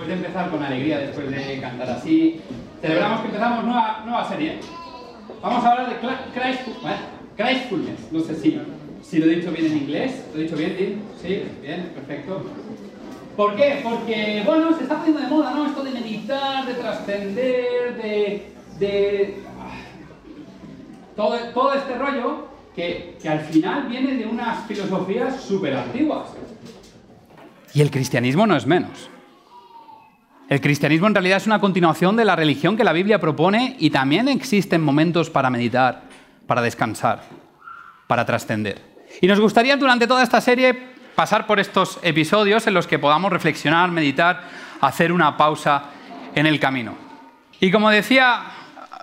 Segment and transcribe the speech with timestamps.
[0.00, 2.40] después de empezar con alegría, después de cantar así,
[2.80, 4.60] celebramos que empezamos nueva, nueva serie.
[5.42, 6.60] Vamos a hablar de Christ,
[7.36, 8.12] Christfulness.
[8.12, 8.60] No sé si,
[9.02, 10.24] si lo he dicho bien en inglés.
[10.32, 11.00] ¿Lo he dicho bien, Tim?
[11.20, 12.42] Sí, bien, perfecto.
[13.36, 13.80] ¿Por qué?
[13.82, 15.66] Porque, bueno, se está poniendo de moda, ¿no?
[15.66, 18.52] Esto de meditar, de trascender, de...
[18.78, 19.34] de
[21.14, 26.30] todo, todo este rollo que, que al final viene de unas filosofías súper antiguas.
[27.74, 29.10] Y el cristianismo no es menos.
[30.50, 33.90] El cristianismo en realidad es una continuación de la religión que la Biblia propone y
[33.90, 36.02] también existen momentos para meditar,
[36.48, 37.22] para descansar,
[38.08, 38.82] para trascender.
[39.20, 40.76] Y nos gustaría durante toda esta serie
[41.14, 44.42] pasar por estos episodios en los que podamos reflexionar, meditar,
[44.80, 45.84] hacer una pausa
[46.34, 46.96] en el camino.
[47.60, 48.42] Y como decía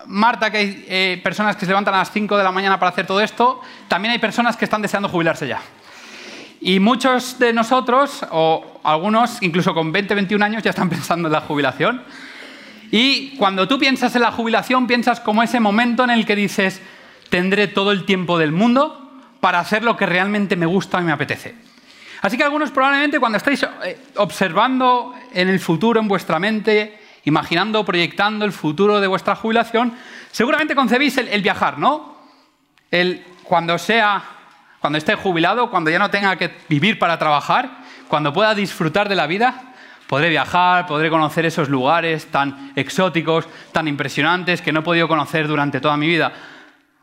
[0.06, 2.90] Marta, que hay eh, personas que se levantan a las 5 de la mañana para
[2.90, 5.62] hacer todo esto, también hay personas que están deseando jubilarse ya.
[6.60, 11.34] Y muchos de nosotros, o algunos incluso con 20, 21 años, ya están pensando en
[11.34, 12.04] la jubilación.
[12.92, 16.82] Y cuando tú piensas en la jubilación, piensas como ese momento en el que dices,
[17.30, 21.12] tendré todo el tiempo del mundo para hacer lo que realmente me gusta y me
[21.12, 21.56] apetece.
[22.22, 27.86] Así que algunos probablemente cuando estáis eh, observando en el futuro en vuestra mente, imaginando,
[27.86, 29.94] proyectando el futuro de vuestra jubilación,
[30.32, 32.18] seguramente concebís el, el viajar, ¿no?
[32.90, 34.37] El cuando sea
[34.88, 39.18] cuando esté jubilado, cuando ya no tenga que vivir para trabajar, cuando pueda disfrutar de
[39.18, 39.74] la vida,
[40.08, 45.46] podré viajar, podré conocer esos lugares tan exóticos, tan impresionantes que no he podido conocer
[45.46, 46.32] durante toda mi vida.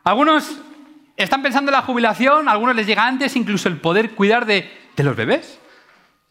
[0.03, 0.61] Algunos
[1.15, 4.67] están pensando en la jubilación, a algunos les llega antes incluso el poder cuidar de,
[4.95, 5.59] de los bebés,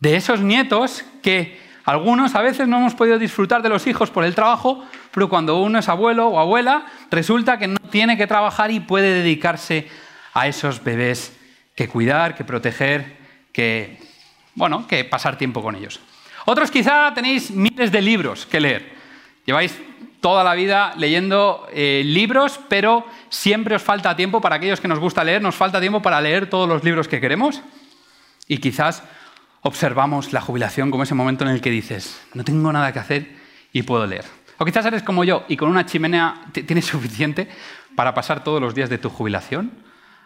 [0.00, 4.24] de esos nietos que algunos a veces no hemos podido disfrutar de los hijos por
[4.24, 8.72] el trabajo, pero cuando uno es abuelo o abuela, resulta que no tiene que trabajar
[8.72, 9.88] y puede dedicarse
[10.32, 11.43] a esos bebés
[11.74, 13.16] que cuidar, que proteger,
[13.52, 13.98] que,
[14.54, 16.00] bueno, que pasar tiempo con ellos.
[16.46, 18.92] Otros quizá tenéis miles de libros que leer.
[19.46, 19.78] Lleváis
[20.20, 24.98] toda la vida leyendo eh, libros, pero siempre os falta tiempo, para aquellos que nos
[24.98, 27.62] gusta leer, nos falta tiempo para leer todos los libros que queremos.
[28.48, 29.02] Y quizás
[29.62, 33.36] observamos la jubilación como ese momento en el que dices, no tengo nada que hacer
[33.72, 34.24] y puedo leer.
[34.58, 37.48] O quizás eres como yo y con una chimenea tienes suficiente
[37.96, 39.72] para pasar todos los días de tu jubilación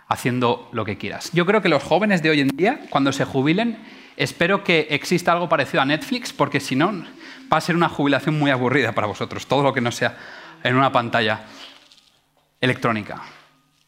[0.09, 1.31] haciendo lo que quieras.
[1.33, 3.79] Yo creo que los jóvenes de hoy en día, cuando se jubilen,
[4.17, 6.93] espero que exista algo parecido a Netflix, porque si no,
[7.53, 10.17] va a ser una jubilación muy aburrida para vosotros, todo lo que no sea
[10.65, 11.45] en una pantalla
[12.61, 13.23] electrónica.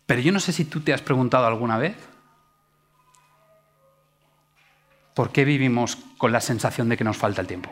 [0.07, 1.97] Pero yo no sé si tú te has preguntado alguna vez
[5.15, 7.71] por qué vivimos con la sensación de que nos falta el tiempo.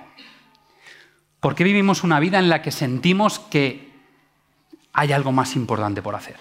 [1.40, 3.92] ¿Por qué vivimos una vida en la que sentimos que
[4.92, 6.36] hay algo más importante por hacer?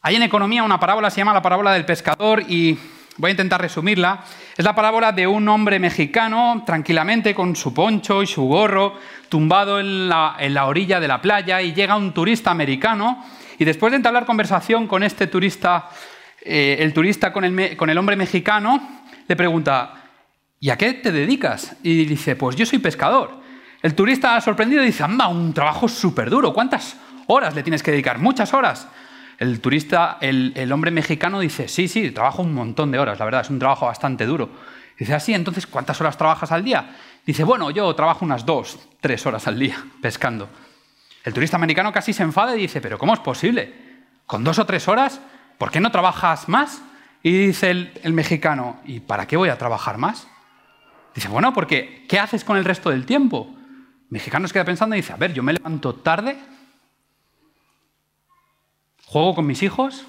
[0.00, 2.78] Hay en economía una parábola, se llama la parábola del pescador y
[3.16, 4.22] voy a intentar resumirla.
[4.56, 8.94] Es la parábola de un hombre mexicano tranquilamente con su poncho y su gorro
[9.28, 13.24] tumbado en la, orilla de la playa y llega un turista americano
[13.58, 15.90] y después de entablar conversación con este turista,
[16.42, 19.94] eh, el turista con el, con el hombre mexicano, le pregunta,
[20.60, 21.76] ¿y a qué te dedicas?
[21.82, 23.40] Y dice, pues yo soy pescador.
[23.82, 28.18] El turista sorprendido dice, anda, un trabajo súper duro, ¿cuántas horas le tienes que dedicar?
[28.18, 28.86] Muchas horas.
[29.38, 33.42] El turista, el, hombre mexicano dice, sí, sí, trabajo un montón de horas, la verdad,
[33.42, 34.50] es un trabajo bastante duro.
[34.98, 36.96] Dice, así, entonces, ¿cuántas horas trabajas al día?
[37.24, 40.48] Dice, bueno, yo trabajo unas dos, tres horas al día pescando.
[41.22, 43.74] El turista americano casi se enfada y dice, pero ¿cómo es posible?
[44.26, 45.20] ¿Con dos o tres horas?
[45.56, 46.82] ¿Por qué no trabajas más?
[47.22, 50.26] Y dice el, mexicano, ¿y para qué voy a trabajar más?
[51.14, 53.54] Dice, bueno, porque ¿qué haces con el resto del tiempo?
[54.10, 56.36] Mexicano se queda pensando y dice, a ver, yo me levanto tarde,
[59.08, 60.04] Juego con mis hijos,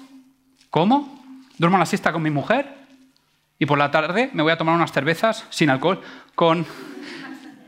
[0.68, 1.24] como,
[1.56, 2.74] duermo la siesta con mi mujer
[3.58, 6.02] y por la tarde me voy a tomar unas cervezas sin alcohol
[6.34, 6.66] con,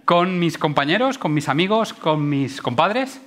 [0.04, 3.22] con mis compañeros, con mis amigos, con mis compadres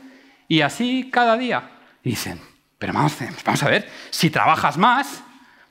[0.47, 1.71] y así cada día.
[2.03, 2.39] Y dicen,
[2.77, 5.23] pero vamos, vamos a ver, si trabajas más,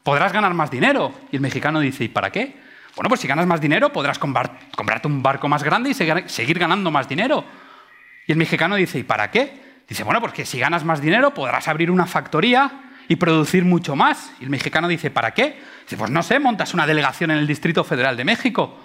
[0.02, 1.14] podrás ganar más dinero.
[1.30, 2.56] Y el mexicano dice, ¿y para qué?
[2.96, 6.90] Bueno, pues si ganas más dinero, podrás comprarte un barco más grande y seguir ganando
[6.90, 7.44] más dinero.
[8.26, 9.63] Y el mexicano dice, ¿y para qué?
[9.88, 14.32] Dice, bueno, porque si ganas más dinero podrás abrir una factoría y producir mucho más.
[14.40, 15.60] Y el mexicano dice, ¿para qué?
[15.82, 18.78] Dice, pues no sé, montas una delegación en el Distrito Federal de México.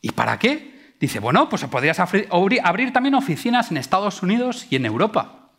[0.00, 0.94] ¿Y para qué?
[1.00, 5.50] Dice, bueno, pues podrías abrir también oficinas en Estados Unidos y en Europa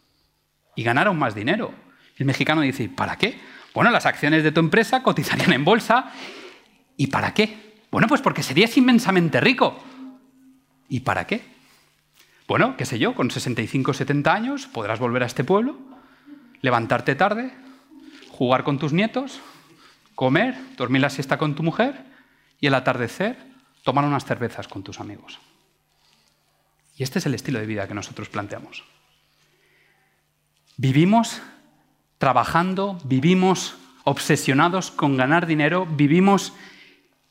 [0.75, 1.73] y ganar aún más dinero.
[2.17, 3.39] El mexicano dice, ¿para qué?
[3.73, 6.11] Bueno, las acciones de tu empresa cotizarían en bolsa.
[6.95, 7.83] ¿Y para qué?
[7.89, 9.83] Bueno, pues porque serías inmensamente rico.
[10.87, 11.41] ¿Y para qué?
[12.51, 15.77] Bueno, qué sé yo, con 65 o 70 años podrás volver a este pueblo,
[16.59, 17.53] levantarte tarde,
[18.27, 19.39] jugar con tus nietos,
[20.15, 22.03] comer, dormir la siesta con tu mujer
[22.59, 23.37] y el atardecer
[23.85, 25.39] tomar unas cervezas con tus amigos.
[26.97, 28.83] Y este es el estilo de vida que nosotros planteamos.
[30.75, 31.41] Vivimos
[32.17, 36.51] trabajando, vivimos obsesionados con ganar dinero, vivimos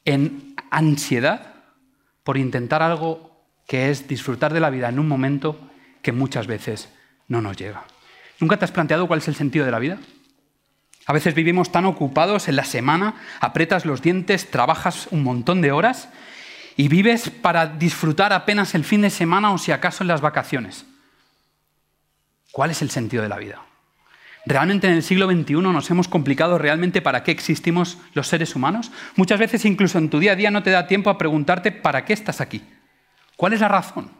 [0.06, 1.56] en ansiedad
[2.25, 3.30] por intentar algo
[3.70, 5.70] que es disfrutar de la vida en un momento
[6.02, 6.88] que muchas veces
[7.28, 7.84] no nos llega.
[8.40, 9.99] ¿Nunca te has planteado cuál es el sentido de la vida?
[11.06, 15.70] A veces vivimos tan ocupados en la semana, apretas los dientes, trabajas un montón de
[15.70, 16.08] horas
[16.76, 20.84] y vives para disfrutar apenas el fin de semana o si acaso en las vacaciones.
[22.50, 23.62] ¿Cuál es el sentido de la vida?
[24.46, 28.90] ¿Realmente en el siglo XXI nos hemos complicado realmente para qué existimos los seres humanos?
[29.14, 32.05] Muchas veces incluso en tu día a día no te da tiempo a preguntarte para
[32.05, 32.64] qué estás aquí.
[33.41, 34.11] ¿Cuál es la razón?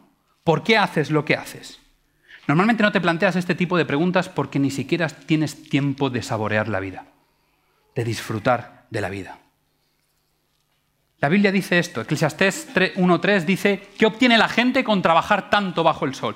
[0.43, 1.79] ¿Por qué haces lo que haces?
[2.47, 6.67] Normalmente no te planteas este tipo de preguntas porque ni siquiera tienes tiempo de saborear
[6.67, 7.05] la vida,
[7.93, 9.37] de disfrutar de la vida.
[11.19, 16.05] La Biblia dice esto, Eclesiastés 1.3 dice, ¿qué obtiene la gente con trabajar tanto bajo
[16.05, 16.35] el sol?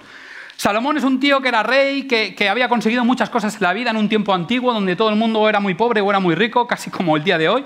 [0.56, 3.74] Salomón es un tío que era rey, que, que, había conseguido muchas cosas en la
[3.74, 6.36] vida en un tiempo antiguo, donde todo el mundo era muy pobre o era muy
[6.36, 7.66] rico, casi como el día de hoy.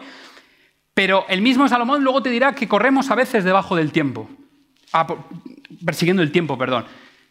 [0.93, 4.29] Pero el mismo Salomón luego te dirá que corremos a veces debajo del tiempo,
[4.93, 5.07] ah,
[5.85, 6.85] persiguiendo el tiempo, perdón.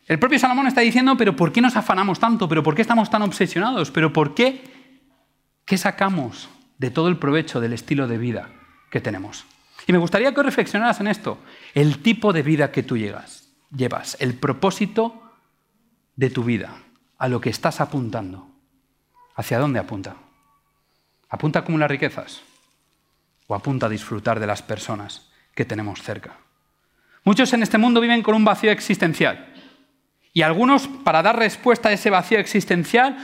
[0.06, 2.48] El propio Salomón está diciendo, pero ¿por qué nos afanamos tanto?
[2.48, 3.90] ¿Pero por qué estamos tan obsesionados?
[3.90, 4.64] ¿Pero por qué?
[5.66, 8.48] ¿Qué sacamos de todo el provecho del estilo de vida
[8.90, 9.44] que tenemos?
[9.86, 11.38] Y me gustaría que reflexionaras en esto,
[11.74, 15.22] el tipo de vida que tú llegas, llevas, el propósito
[16.16, 16.74] de tu vida,
[17.18, 18.48] a lo que estás apuntando.
[19.34, 20.16] ¿Hacia dónde apunta?
[21.28, 22.42] ¿Apunta a acumular riquezas?
[23.46, 26.38] ¿O apunta a disfrutar de las personas que tenemos cerca?
[27.28, 29.52] Muchos en este mundo viven con un vacío existencial.
[30.32, 33.18] Y algunos, para dar respuesta a ese vacío existencial,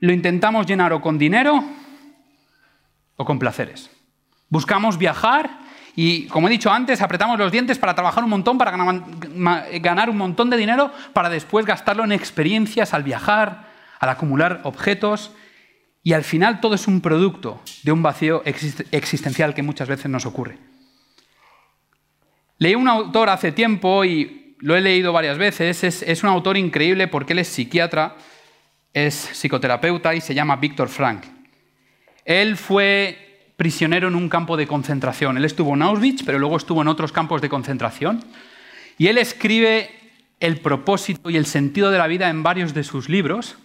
[0.00, 1.64] lo intentamos llenar o con dinero
[3.16, 3.90] o con placeres.
[4.50, 5.48] Buscamos viajar
[5.96, 10.18] y, como he dicho antes, apretamos los dientes para trabajar un montón, para ganar un
[10.18, 13.70] montón de dinero, para después gastarlo en experiencias al viajar,
[14.00, 15.30] al acumular objetos.
[16.02, 20.26] Y al final todo es un producto de un vacío existencial que muchas veces nos
[20.26, 20.58] ocurre.
[22.60, 25.82] Leí un autor hace tiempo y lo he leído varias veces.
[25.82, 28.16] Es, es un autor increíble porque él es psiquiatra,
[28.92, 31.24] es psicoterapeuta y se llama Víctor Frank.
[32.26, 35.38] Él fue prisionero en un campo de concentración.
[35.38, 38.22] Él estuvo en Auschwitz, pero luego estuvo en otros campos de concentración.
[38.98, 39.88] Y él escribe
[40.38, 43.56] el propósito y el sentido de la vida en varios de sus libros,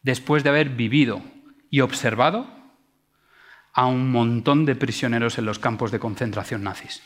[0.00, 1.20] después de haber vivido
[1.70, 2.46] y observado
[3.74, 7.02] a un montón de prisioneros en los campos de concentración nazis.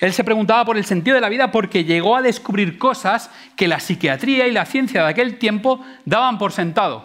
[0.00, 3.68] Él se preguntaba por el sentido de la vida porque llegó a descubrir cosas que
[3.68, 7.04] la psiquiatría y la ciencia de aquel tiempo daban por sentado,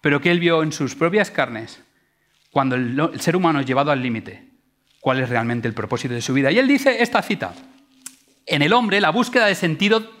[0.00, 1.84] pero que él vio en sus propias carnes
[2.54, 4.44] cuando el, ser humano es llevado al límite,
[5.00, 6.52] cuál es realmente el propósito de su vida.
[6.52, 7.52] Y él dice esta cita,
[8.46, 10.12] en el hombre la búsqueda de sentido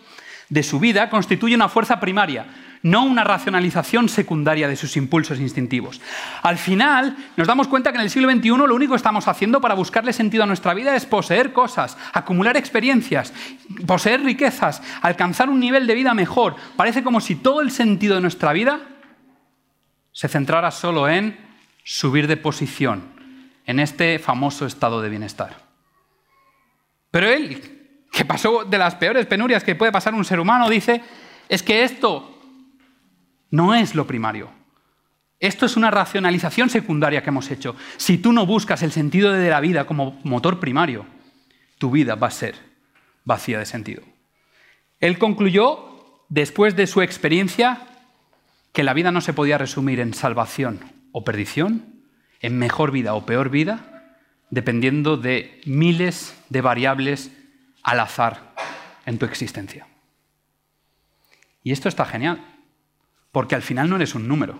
[0.48, 2.46] de su vida constituye una fuerza primaria,
[2.84, 6.02] no una racionalización secundaria de sus impulsos instintivos.
[6.42, 9.58] Al final, nos damos cuenta que en el siglo XXI lo único que estamos haciendo
[9.62, 13.32] para buscarle sentido a nuestra vida es poseer cosas, acumular experiencias,
[13.86, 16.56] poseer riquezas, alcanzar un nivel de vida mejor.
[16.76, 18.80] Parece como si todo el sentido de nuestra vida
[20.12, 21.38] se centrara solo en
[21.82, 23.14] subir de posición
[23.64, 25.56] en este famoso estado de bienestar.
[27.10, 31.00] Pero él, que pasó de las peores penurias que puede pasar un ser humano, dice,
[31.48, 32.33] es que esto
[33.54, 34.50] no es lo primario.
[35.38, 37.76] Esto es una racionalización secundaria que hemos hecho.
[37.98, 41.06] Si tú no buscas el sentido de la vida como motor primario,
[41.78, 42.56] tu vida va a ser
[43.24, 44.02] vacía de sentido.
[44.98, 47.86] Él concluyó, después de su experiencia,
[48.72, 50.80] que la vida no se podía resumir en salvación
[51.12, 52.02] o perdición,
[52.40, 54.16] en mejor vida o peor vida,
[54.50, 57.30] dependiendo de miles de variables
[57.84, 58.52] al azar
[59.06, 59.86] en tu existencia.
[61.62, 62.53] Y esto está genial,
[63.34, 64.56] porque al final no eres un número.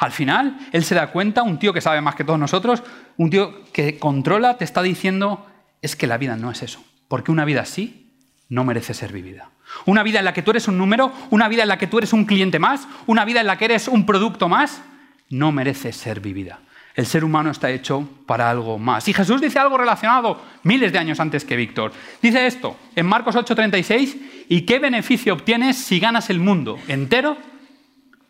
[0.00, 2.82] Al final, él se da cuenta, un tío que sabe más que todos nosotros,
[3.16, 5.46] un tío que controla, te está diciendo,
[5.80, 8.10] es que la vida no es eso, porque una vida así
[8.48, 9.50] no merece ser vivida.
[9.86, 11.98] Una vida en la que tú eres un número, una vida en la que tú
[11.98, 14.82] eres un cliente más, una vida en la que eres un producto más,
[15.30, 16.58] no merece ser vivida.
[16.96, 19.06] El ser humano está hecho para algo más.
[19.06, 21.92] Y Jesús dice algo relacionado miles de años antes que Víctor.
[22.20, 24.16] Dice esto en Marcos 8:36,
[24.48, 27.36] ¿y qué beneficio obtienes si ganas el mundo entero,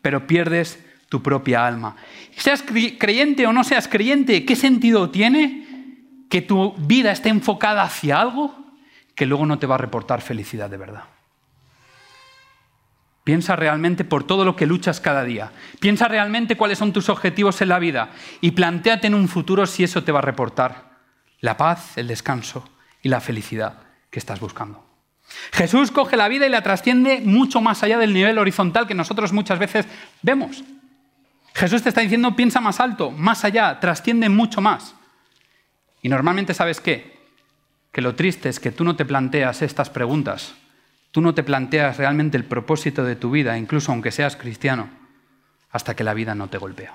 [0.03, 1.97] pero pierdes tu propia alma?
[2.37, 5.67] Seas creyente o no seas creyente, ¿qué sentido tiene
[6.29, 8.55] que tu vida esté enfocada hacia algo
[9.15, 11.05] que luego no te va a reportar felicidad de verdad?
[13.29, 15.53] Piensa realmente por todo lo que luchas cada día.
[15.81, 18.09] Piensa realmente cuáles son tus objetivos en la vida
[18.41, 20.97] y planteate en un futuro si eso te va a reportar
[21.41, 22.67] la paz, el descanso
[23.03, 24.88] y la felicidad que estás buscando.
[25.53, 29.33] Jesús coge la vida y la trasciende mucho más allá del nivel horizontal que nosotros
[29.33, 29.87] muchas veces
[30.23, 30.65] vemos.
[31.55, 34.95] Jesús te está diciendo, piensa más alto, más allá, trasciende mucho más.
[36.03, 37.19] Y normalmente sabes qué?
[37.93, 40.55] Que lo triste es que tú no te planteas estas preguntas,
[41.11, 44.89] tú no te planteas realmente el propósito de tu vida, incluso aunque seas cristiano,
[45.71, 46.95] hasta que la vida no te golpea.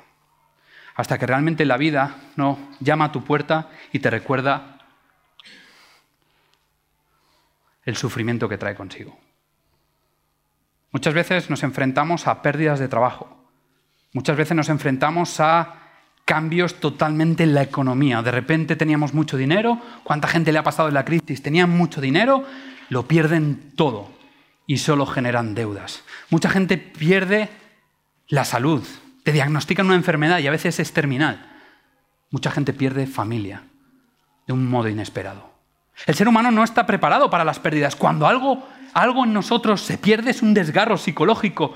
[0.96, 4.73] Hasta que realmente la vida no llama a tu puerta y te recuerda
[7.86, 9.18] el sufrimiento que trae consigo.
[10.92, 13.50] Muchas veces nos enfrentamos a pérdidas de trabajo.
[14.14, 15.80] Muchas veces nos enfrentamos a
[16.26, 18.22] cambios totalmente en la economía.
[18.22, 19.80] De repente teníamos mucho dinero.
[20.04, 21.42] ¿Cuánta gente le ha pasado en la crisis?
[21.42, 22.46] Tenían mucho dinero,
[22.90, 24.10] lo pierden todo
[24.68, 26.04] y solo generan deudas.
[26.30, 27.50] Mucha gente pierde
[28.28, 28.84] la salud,
[29.24, 31.50] te diagnostican una enfermedad y a veces es terminal.
[32.30, 33.64] Mucha gente pierde familia
[34.48, 35.53] de un modo inesperado.
[36.06, 37.96] El ser humano no está preparado para las pérdidas.
[37.96, 41.74] Cuando algo, algo en nosotros se pierde es un desgarro psicológico,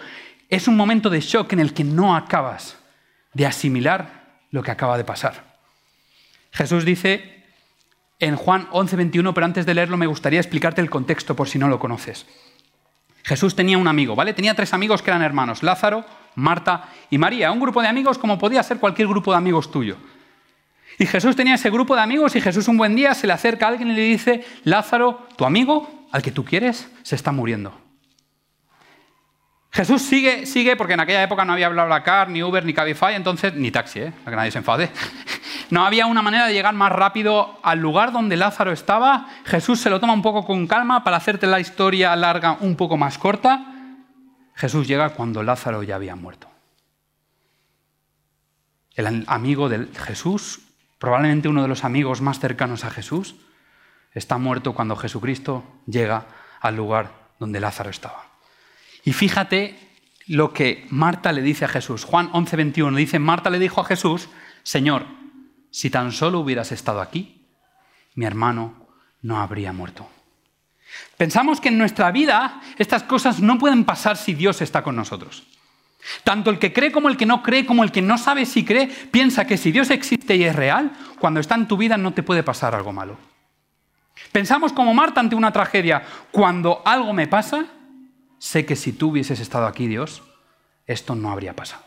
[0.49, 2.77] es un momento de shock en el que no acabas
[3.33, 5.57] de asimilar lo que acaba de pasar.
[6.51, 7.43] Jesús dice
[8.19, 11.67] en Juan 11:21, pero antes de leerlo me gustaría explicarte el contexto por si no
[11.67, 12.25] lo conoces.
[13.23, 14.33] Jesús tenía un amigo, ¿vale?
[14.33, 16.05] Tenía tres amigos que eran hermanos, Lázaro,
[16.35, 19.97] Marta y María, un grupo de amigos como podía ser cualquier grupo de amigos tuyo.
[20.99, 23.65] Y Jesús tenía ese grupo de amigos y Jesús un buen día se le acerca
[23.65, 27.79] a alguien y le dice, Lázaro, tu amigo, al que tú quieres, se está muriendo.
[29.69, 33.53] Jesús sigue, sigue, porque en aquella época no había BlaBlaCar, ni Uber, ni Cabify, entonces,
[33.53, 34.13] ni taxi, ¿eh?
[34.23, 34.89] para que nadie se enfade.
[35.69, 39.27] No había una manera de llegar más rápido al lugar donde Lázaro estaba.
[39.43, 42.95] Jesús se lo toma un poco con calma para hacerte la historia larga un poco
[42.95, 43.65] más corta.
[44.55, 46.47] Jesús llega cuando Lázaro ya había muerto.
[48.95, 50.61] El amigo de Jesús
[50.99, 53.35] probablemente uno de los amigos más cercanos a Jesús,
[54.13, 56.27] está muerto cuando Jesucristo llega
[56.59, 58.25] al lugar donde Lázaro estaba.
[59.03, 59.77] Y fíjate
[60.27, 62.03] lo que Marta le dice a Jesús.
[62.03, 64.29] Juan 11:21 dice, Marta le dijo a Jesús,
[64.63, 65.05] Señor,
[65.71, 67.45] si tan solo hubieras estado aquí,
[68.15, 68.87] mi hermano
[69.21, 70.09] no habría muerto.
[71.17, 75.45] Pensamos que en nuestra vida estas cosas no pueden pasar si Dios está con nosotros.
[76.23, 78.63] Tanto el que cree como el que no cree, como el que no sabe si
[78.63, 82.13] cree, piensa que si Dios existe y es real, cuando está en tu vida no
[82.13, 83.17] te puede pasar algo malo.
[84.31, 87.65] Pensamos como Marta ante una tragedia, cuando algo me pasa,
[88.37, 90.23] sé que si tú hubieses estado aquí, Dios,
[90.85, 91.83] esto no habría pasado.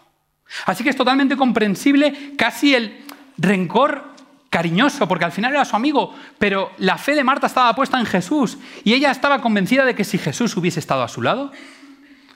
[0.66, 3.04] Así que es totalmente comprensible casi el
[3.38, 4.10] rencor
[4.50, 8.06] cariñoso, porque al final era su amigo, pero la fe de Marta estaba puesta en
[8.06, 11.52] Jesús y ella estaba convencida de que si Jesús hubiese estado a su lado,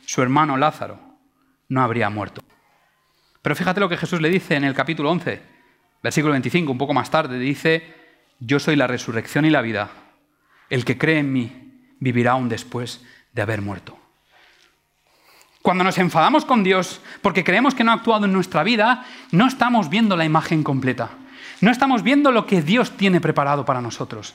[0.07, 1.13] su hermano Lázaro
[1.68, 2.42] no habría muerto.
[3.42, 5.42] Pero fíjate lo que Jesús le dice en el capítulo 11,
[6.02, 7.94] versículo 25, un poco más tarde, dice,
[8.40, 9.90] yo soy la resurrección y la vida.
[10.71, 13.99] El que cree en mí vivirá aún después de haber muerto.
[15.62, 19.47] Cuando nos enfadamos con Dios porque creemos que no ha actuado en nuestra vida, no
[19.47, 21.11] estamos viendo la imagen completa.
[21.61, 24.35] No estamos viendo lo que Dios tiene preparado para nosotros.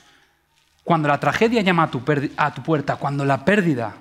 [0.82, 2.02] Cuando la tragedia llama a tu,
[2.36, 3.94] a tu puerta, cuando la pérdida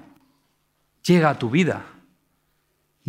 [1.03, 1.83] llega a tu vida,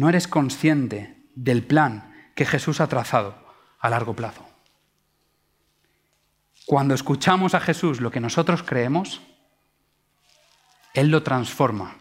[0.00, 3.34] no eres consciente del plan que Jesús ha trazado
[3.78, 4.48] a largo plazo.
[6.64, 9.20] Cuando escuchamos a Jesús lo que nosotros creemos,
[10.94, 11.98] Él lo transforma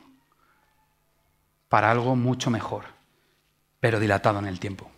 [1.68, 2.86] para algo mucho mejor,
[3.82, 4.90] pero dilatado en el tiempo.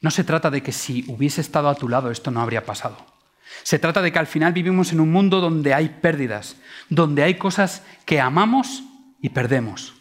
[0.00, 2.96] No se trata de que si hubiese estado a tu lado esto no habría pasado.
[3.62, 6.56] Se trata de que al final vivimos en un mundo donde hay pérdidas,
[6.88, 8.84] donde hay cosas que amamos
[9.20, 9.99] y perdemos.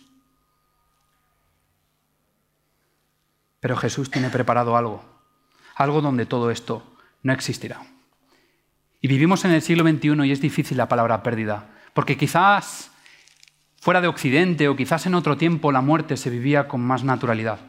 [3.60, 5.04] Pero Jesús tiene preparado algo,
[5.76, 6.84] algo donde todo esto
[7.24, 7.82] no existirá.
[9.02, 12.92] Y vivimos en el siglo XXI y es difícil la palabra pérdida, porque quizás
[13.80, 17.60] fuera de Occidente o quizás en otro tiempo la muerte se vivía con más naturalidad.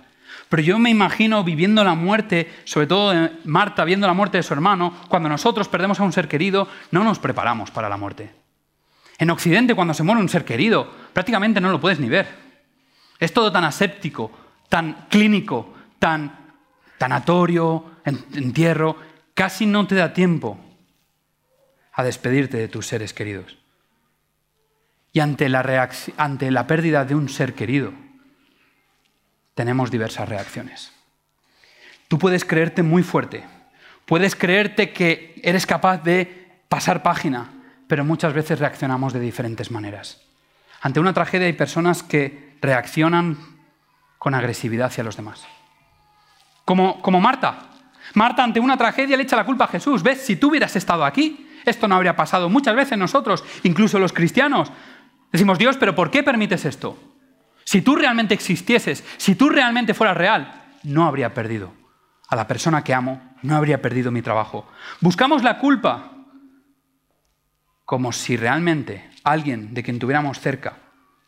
[0.49, 3.13] Pero yo me imagino viviendo la muerte, sobre todo
[3.45, 7.05] Marta viendo la muerte de su hermano, cuando nosotros perdemos a un ser querido, no
[7.05, 8.33] nos preparamos para la muerte.
[9.19, 12.27] En Occidente, cuando se muere un ser querido, prácticamente no lo puedes ni ver.
[13.19, 14.33] Es todo tan aséptico,
[14.69, 16.57] tan clínico, tan
[16.99, 18.97] tanatorio, entierro,
[19.35, 20.59] casi no te da tiempo
[21.93, 23.57] a despedirte de tus seres queridos.
[25.13, 27.93] Y ante la, ante la pérdida de un ser querido,
[29.55, 30.93] tenemos diversas reacciones.
[32.09, 33.45] Tú puedes creerte muy fuerte,
[34.07, 37.51] puedes creerte que eres capaz de pasar página,
[37.87, 40.21] pero muchas veces reaccionamos de diferentes maneras.
[40.81, 43.39] Ante una tragedia hay personas que reaccionan
[44.19, 45.47] con agresividad hacia los demás.
[46.77, 47.59] Como, Marta.
[48.15, 50.03] Marta ante una tragedia le echa la culpa a Jesús.
[50.03, 50.23] ¿Ves?
[50.23, 52.49] Si tú hubieras estado aquí, esto no habría pasado.
[52.49, 54.73] Muchas veces nosotros, incluso los cristianos,
[55.33, 56.99] Decimos, Dios, pero ¿por qué permites esto?
[57.65, 61.73] Si tú realmente existieses, si tú realmente fueras real, no habría perdido
[62.29, 64.69] a la persona que amo, no habría perdido mi trabajo.
[65.01, 66.13] Buscamos la culpa
[67.85, 70.75] como si realmente alguien de quien tuviéramos cerca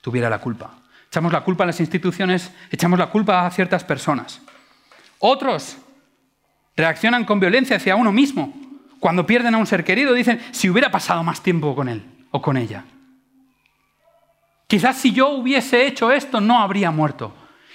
[0.01, 0.79] tuviera la culpa.
[1.07, 4.41] Echamos la culpa a las instituciones, echamos la culpa a ciertas personas.
[5.25, 5.77] Otros
[6.77, 8.53] reaccionan con violencia hacia uno mismo.
[8.99, 12.03] Cuando pierden a un ser querido, dicen, si hubiera pasado más tiempo con él
[12.33, 12.85] o con ella.
[14.67, 17.33] Quizás si yo hubiese hecho esto, no habría muerto.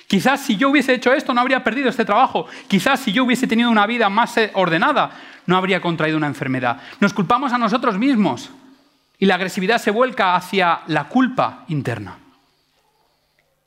[0.07, 2.47] Quizás si yo hubiese hecho esto, no habría perdido este trabajo.
[2.67, 5.11] Quizás si yo hubiese tenido una vida más eh, ordenada,
[5.45, 6.81] no habría contraído una enfermedad.
[6.99, 8.51] Nos culpamos a nosotros mismos
[9.19, 12.17] y la agresividad se vuelca hacia la culpa interna.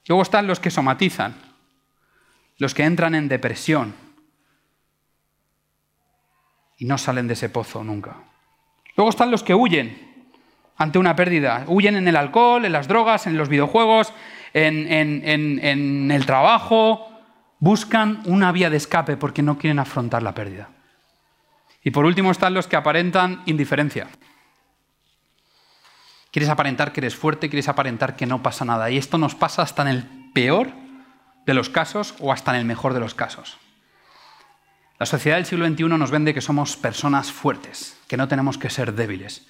[0.07, 1.50] Luego están los que somatizan,
[2.61, 3.95] los que entran en depresión
[6.77, 8.17] y no salen de ese pozo nunca.
[8.97, 10.27] Luego están los que huyen
[10.77, 11.65] ante una pérdida.
[11.69, 14.13] Huyen en el alcohol, en las drogas, en los videojuegos,
[14.53, 17.09] en, el trabajo.
[17.61, 20.69] Buscan una vía de escape porque no quieren afrontar la pérdida.
[21.83, 24.07] Y por último están los que aparentan indiferencia.
[26.31, 28.91] Quieres aparentar que eres fuerte, quieres aparentar que no pasa nada.
[28.91, 30.90] Y esto nos pasa hasta en el peor
[31.47, 33.59] de los casos o hasta en el mejor de los casos.
[34.99, 38.69] La sociedad del siglo XXI nos vende que somos personas fuertes, que no tenemos que
[38.69, 39.47] ser débiles.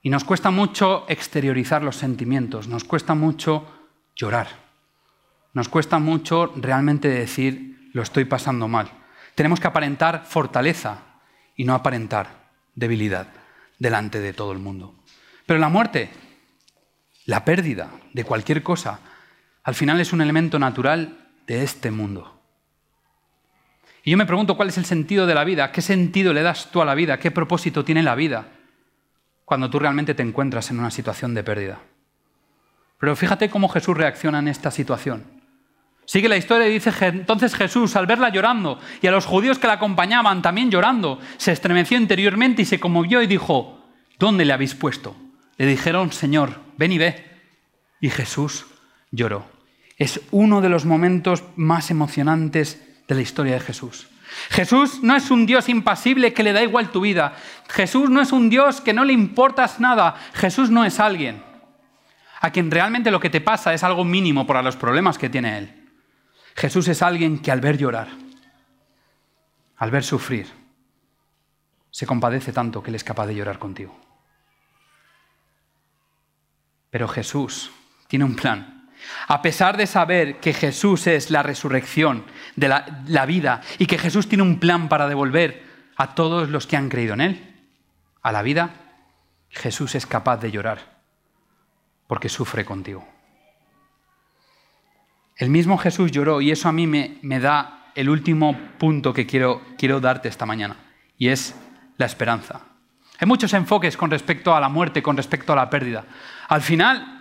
[0.00, 3.66] Y nos cuesta mucho exteriorizar los sentimientos, nos cuesta mucho
[4.14, 4.48] llorar,
[5.54, 8.90] nos cuesta mucho realmente decir lo estoy pasando mal.
[9.34, 10.98] Tenemos que aparentar fortaleza
[11.56, 13.26] y no aparentar debilidad
[13.78, 14.94] delante de todo el mundo.
[15.46, 16.10] Pero la muerte,
[17.24, 19.00] la pérdida de cualquier cosa,
[19.68, 22.40] al final es un elemento natural de este mundo.
[24.02, 26.70] Y yo me pregunto cuál es el sentido de la vida, qué sentido le das
[26.70, 28.46] tú a la vida, qué propósito tiene la vida
[29.44, 31.80] cuando tú realmente te encuentras en una situación de pérdida.
[32.98, 35.24] Pero fíjate cómo Jesús reacciona en esta situación.
[36.06, 39.66] Sigue la historia y dice, entonces Jesús, al verla llorando, y a los judíos que
[39.66, 43.84] la acompañaban también llorando, se estremeció interiormente y se conmovió y dijo,
[44.18, 45.14] ¿dónde le habéis puesto?
[45.58, 47.26] Le dijeron, Señor, ven y ve.
[48.00, 48.64] Y Jesús
[49.10, 49.57] lloró.
[49.98, 54.08] Es uno de los momentos más emocionantes de la historia de Jesús.
[54.50, 57.34] Jesús no es un Dios impasible que le da igual tu vida.
[57.68, 60.16] Jesús no es un Dios que no le importas nada.
[60.34, 61.42] Jesús no es alguien
[62.40, 65.58] a quien realmente lo que te pasa es algo mínimo para los problemas que tiene
[65.58, 65.90] Él.
[66.54, 68.08] Jesús es alguien que al ver llorar,
[69.76, 70.46] al ver sufrir,
[71.90, 73.98] se compadece tanto que Él es capaz de llorar contigo.
[76.90, 77.70] Pero Jesús
[78.06, 78.77] tiene un plan
[79.26, 82.24] a pesar de saber que Jesús es la resurrección
[82.56, 85.62] de la, vida y que Jesús tiene un plan para devolver
[85.96, 87.54] a todos los que han creído en Él
[88.22, 88.70] a la vida,
[89.50, 90.98] Jesús es capaz de llorar
[92.06, 93.06] porque sufre contigo.
[95.36, 99.26] El mismo Jesús lloró y eso a mí me, me da el último punto que
[99.26, 100.76] quiero, quiero darte esta mañana
[101.16, 101.54] y es
[101.96, 102.62] la esperanza.
[103.18, 106.04] Hay muchos enfoques con respecto a la muerte, con respecto a la pérdida.
[106.48, 107.17] Al final,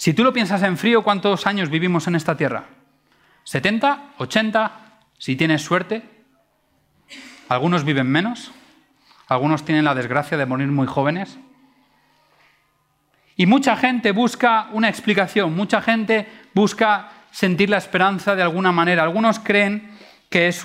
[0.00, 2.64] si tú lo piensas en frío, ¿cuántos años vivimos en esta tierra?
[3.44, 4.16] ¿70?
[4.16, 4.70] ¿80?
[5.18, 6.02] Si tienes suerte.
[7.50, 8.50] Algunos viven menos.
[9.28, 11.38] Algunos tienen la desgracia de morir muy jóvenes.
[13.36, 19.02] Y mucha gente busca una explicación, mucha gente busca sentir la esperanza de alguna manera.
[19.02, 19.98] Algunos creen
[20.30, 20.62] que es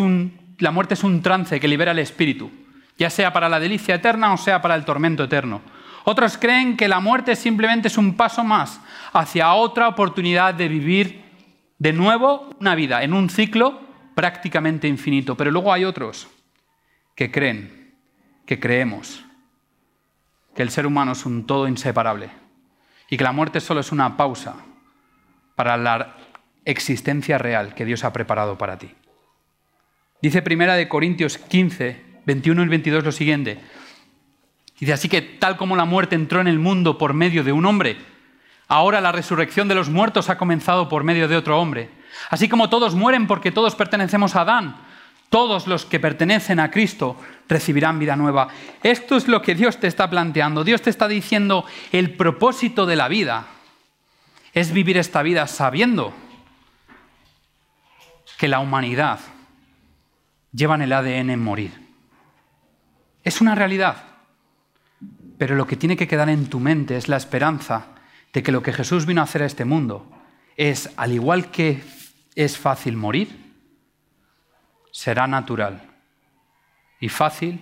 [0.60, 2.50] la muerte es un trance que libera el espíritu,
[2.98, 5.75] ya sea para la delicia eterna o sea para el tormento eterno.
[6.06, 8.80] Otros creen que la muerte simplemente es un paso más
[9.12, 11.26] hacia otra oportunidad de vivir
[11.80, 13.82] de nuevo una vida en un ciclo
[14.13, 15.36] prácticamente infinito.
[15.36, 16.28] Pero luego hay otros
[17.15, 17.96] que creen,
[18.46, 19.26] que creemos,
[20.56, 22.30] que el ser humano es un todo inseparable
[23.10, 24.56] y que la muerte solo es una pausa
[25.56, 26.18] para la
[26.65, 28.91] existencia real que Dios ha preparado para ti.
[30.22, 33.60] Dice Primera de Corintios 15, 21 y 22 lo siguiente.
[34.80, 37.66] Dice así que tal como la muerte entró en el mundo por medio de un
[37.66, 37.98] hombre,
[38.68, 41.90] ahora la resurrección de los muertos ha comenzado por medio de otro hombre.
[42.30, 44.78] Así como todos mueren porque todos pertenecemos a Adán,
[45.30, 48.50] todos los que pertenecen a Cristo recibirán vida nueva.
[48.84, 50.64] Esto es lo que Dios te está planteando.
[50.64, 53.48] Dios te está diciendo el propósito de la vida
[54.54, 56.14] es vivir esta vida sabiendo
[58.38, 59.20] que la humanidad
[60.54, 61.74] lleva en el ADN en morir.
[63.24, 64.14] Es una realidad.
[65.38, 67.88] Pero lo que tiene que quedar en tu mente es la esperanza
[68.34, 70.12] de que lo que Jesús vino a hacer a este mundo
[70.58, 71.82] es, al igual que
[72.36, 73.54] es fácil morir,
[74.91, 75.82] será natural
[77.00, 77.60] y fácil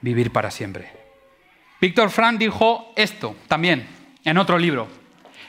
[0.00, 0.92] vivir para siempre.
[1.80, 3.86] Víctor Frank dijo esto también.
[4.24, 4.88] en otro libro.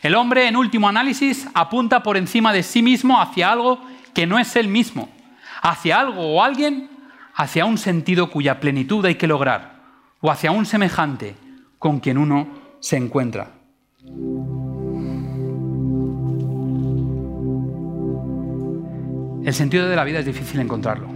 [0.01, 3.81] El hombre, en último análisis, apunta por encima de sí mismo hacia algo
[4.13, 5.09] que no es él mismo,
[5.61, 6.89] hacia algo o alguien,
[7.33, 9.81] hacia un sentido cuya plenitud hay que lograr,
[10.21, 11.35] o hacia un semejante
[11.79, 12.47] con quien uno
[12.79, 13.53] se encuentra.
[19.43, 21.07] El sentido de la vida es difícil encontrarlo.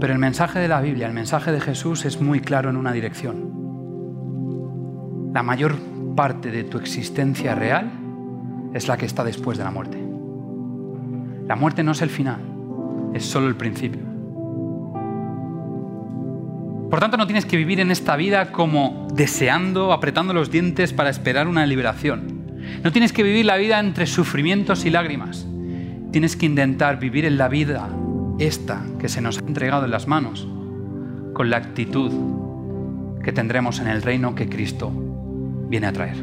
[0.00, 2.92] Pero el mensaje de la Biblia, el mensaje de Jesús es muy claro en una
[2.92, 3.56] dirección.
[5.34, 5.74] La mayor
[6.14, 7.90] parte de tu existencia real
[8.72, 9.98] es la que está después de la muerte.
[11.46, 12.40] La muerte no es el final,
[13.14, 14.05] es solo el principio.
[16.90, 21.10] Por tanto, no tienes que vivir en esta vida como deseando, apretando los dientes para
[21.10, 22.46] esperar una liberación.
[22.82, 25.46] No tienes que vivir la vida entre sufrimientos y lágrimas.
[26.12, 27.88] Tienes que intentar vivir en la vida
[28.38, 30.46] esta que se nos ha entregado en las manos
[31.32, 32.12] con la actitud
[33.22, 34.92] que tendremos en el reino que Cristo
[35.68, 36.16] viene a traer.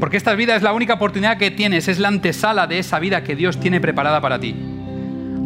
[0.00, 3.22] Porque esta vida es la única oportunidad que tienes, es la antesala de esa vida
[3.22, 4.56] que Dios tiene preparada para ti.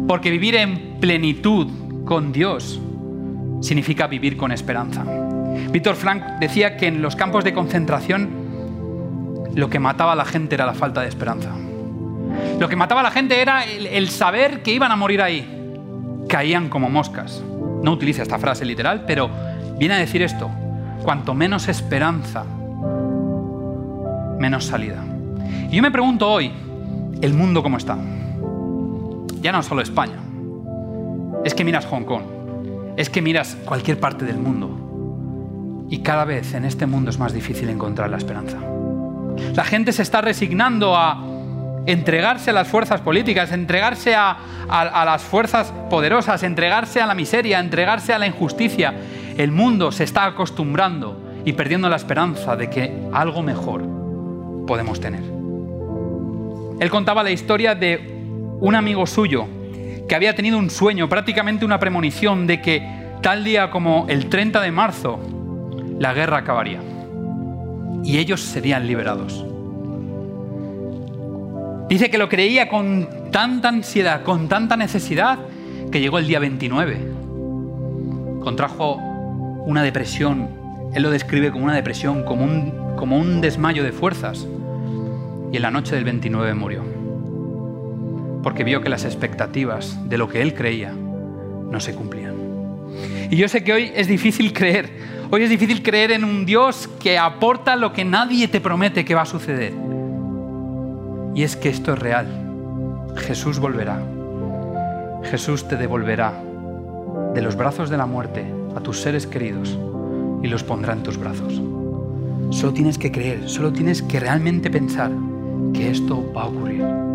[0.07, 1.67] Porque vivir en plenitud
[2.05, 2.79] con Dios
[3.61, 5.05] significa vivir con esperanza.
[5.71, 8.29] Víctor Frank decía que en los campos de concentración
[9.55, 11.51] lo que mataba a la gente era la falta de esperanza.
[12.59, 15.47] Lo que mataba a la gente era el, saber que iban a morir ahí.
[16.27, 17.43] Caían como moscas.
[17.83, 19.29] No utiliza esta frase literal, pero
[19.77, 20.49] viene a decir esto.
[21.03, 22.45] Cuanto menos esperanza,
[24.39, 25.03] menos salida.
[25.69, 26.51] Y yo me pregunto hoy,
[27.21, 27.97] ¿el mundo cómo está?
[29.41, 30.19] Ya no solo España.
[31.43, 32.23] Es que miras Hong Kong,
[32.97, 37.33] es que miras cualquier parte del mundo y cada vez en este mundo es más
[37.33, 38.57] difícil encontrar la esperanza.
[39.55, 41.21] La gente se está resignando a
[41.85, 44.37] entregarse a las fuerzas políticas, entregarse a,
[45.05, 48.93] las fuerzas poderosas, entregarse a la miseria, entregarse a la injusticia.
[49.37, 53.83] El mundo se está acostumbrando y perdiendo la esperanza de que algo mejor
[54.67, 55.23] podemos tener.
[56.79, 58.21] Él contaba la historia de
[58.59, 59.47] un amigo suyo
[60.11, 62.85] que había tenido un sueño, prácticamente una premonición de que
[63.21, 65.21] tal día como el 30 de marzo
[65.99, 66.81] la guerra acabaría
[68.03, 69.45] y ellos serían liberados.
[71.87, 75.39] Dice que lo creía con tanta ansiedad, con tanta necesidad,
[75.93, 76.97] que llegó el día 29.
[78.43, 78.95] Contrajo
[79.65, 80.49] una depresión,
[80.93, 84.45] él lo describe como una depresión, como un, como un desmayo de fuerzas.
[85.53, 87.00] Y en la noche del 29 murió
[88.43, 92.35] porque vio que las expectativas de lo que él creía no se cumplían.
[93.29, 94.89] Y yo sé que hoy es difícil creer,
[95.29, 99.15] hoy es difícil creer en un Dios que aporta lo que nadie te promete que
[99.15, 99.73] va a suceder.
[101.33, 102.27] Y es que esto es real.
[103.15, 104.01] Jesús volverá.
[105.23, 106.33] Jesús te devolverá
[107.33, 109.77] de los brazos de la muerte a tus seres queridos
[110.43, 111.61] y los pondrá en tus brazos.
[112.49, 115.11] Solo tienes que creer, solo tienes que realmente pensar
[115.73, 117.10] que esto va a ocurrir.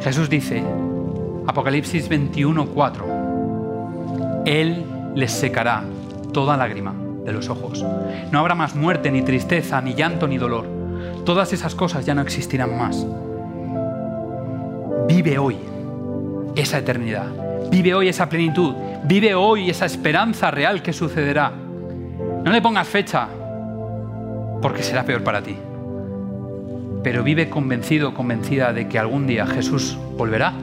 [0.00, 0.62] Jesús dice,
[1.46, 5.82] Apocalipsis 21, 4, Él les secará
[6.32, 7.84] toda lágrima de los ojos.
[8.30, 10.66] No habrá más muerte, ni tristeza, ni llanto, ni dolor.
[11.24, 13.06] Todas esas cosas ya no existirán más.
[15.08, 15.56] Vive hoy
[16.54, 17.26] esa eternidad.
[17.70, 18.74] Vive hoy esa plenitud.
[19.04, 21.50] Vive hoy esa esperanza real que sucederá.
[21.50, 23.26] No le pongas fecha,
[24.60, 25.56] porque será peor para ti
[27.04, 30.54] pero vive convencido, convencida de que algún día Jesús volverá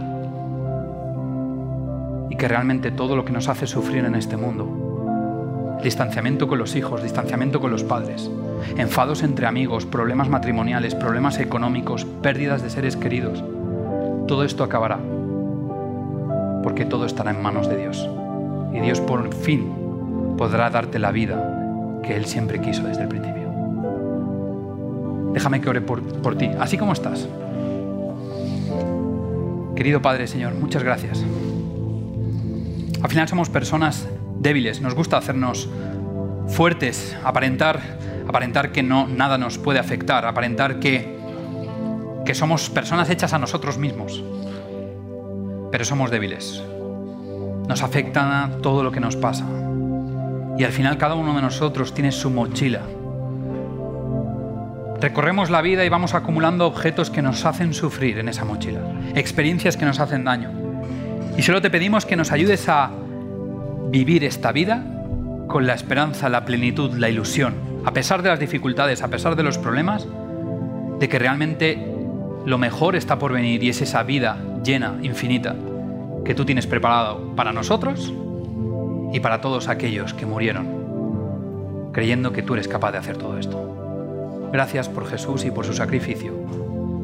[2.32, 6.75] y que realmente todo lo que nos hace sufrir en este mundo, distanciamiento con los
[6.75, 8.30] hijos, distanciamiento con los padres,
[8.75, 13.43] enfados entre amigos, problemas matrimoniales, problemas económicos, pérdidas de seres queridos,
[14.27, 14.97] todo esto acabará,
[16.63, 18.10] porque todo estará en manos de Dios.
[18.73, 19.71] Y Dios por fin
[20.38, 23.40] podrá darte la vida que Él siempre quiso desde el principio.
[25.34, 27.28] Déjame que ore por, por ti, así como estás.
[29.76, 31.24] Querido Padre, Señor, muchas gracias.
[33.02, 34.08] Al final somos personas
[34.39, 35.70] débiles, nos gusta hacernos
[36.48, 37.80] fuertes, aparentar,
[38.28, 41.17] aparentar que no, nada nos puede afectar, aparentar que,
[42.26, 44.24] que somos personas hechas a nosotros mismos.
[45.72, 46.62] Pero somos débiles.
[47.67, 49.46] Nos afecta todo lo que nos pasa.
[50.58, 52.82] Y al final cada uno de nosotros tiene su mochila
[55.02, 58.82] Recorremos la vida y vamos acumulando objetos que nos hacen sufrir en esa mochila,
[59.16, 60.52] experiencias que nos hacen daño.
[61.36, 62.92] Y solo te pedimos que nos ayudes a
[63.90, 64.86] vivir esta vida
[65.48, 69.42] con la esperanza, la plenitud, la ilusión, a pesar de las dificultades, a pesar de
[69.42, 70.08] los problemas,
[71.00, 71.84] de que realmente
[72.46, 75.56] lo mejor está por venir y es esa vida llena, infinita,
[76.24, 78.14] que tú tienes preparado para nosotros
[79.12, 83.81] y para todos aquellos que murieron, creyendo que tú eres capaz de hacer todo esto.
[84.52, 86.34] Gracias por Jesús y por su sacrificio.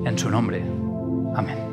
[0.05, 0.63] En su nombre.
[1.35, 1.66] Amén.